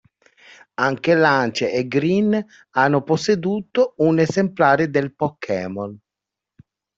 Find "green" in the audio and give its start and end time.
1.87-2.43